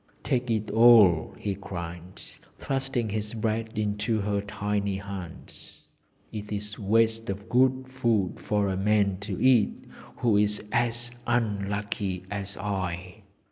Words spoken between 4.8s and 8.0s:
hands. 'It is waste of good